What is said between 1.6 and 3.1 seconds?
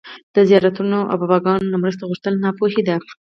نه مرسته غوښتل ناپوهي ده